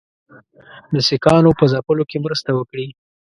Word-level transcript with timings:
د 0.93 0.95
سیکهانو 1.07 1.51
په 1.59 1.65
ځپلو 1.71 2.03
کې 2.09 2.17
مرسته 2.25 2.49
وکړي. 2.53 2.87